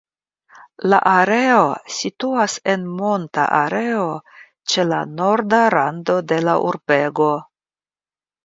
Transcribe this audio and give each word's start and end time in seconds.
La 0.93 0.99
areo 1.09 1.59
situas 1.97 2.55
en 2.73 2.87
monta 3.01 3.43
areo 3.59 4.07
ĉe 4.73 4.87
la 4.95 5.03
norda 5.21 5.63
rando 5.79 6.17
de 6.33 6.41
la 6.49 6.57
urbego. 6.71 7.33